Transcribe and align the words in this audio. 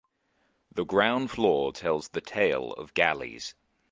The 0.73 0.83
ground 0.83 1.29
floor 1.29 1.71
tells 1.71 2.07
the 2.09 2.21
tale 2.21 2.71
of 2.73 2.95
galleys. 2.95 3.53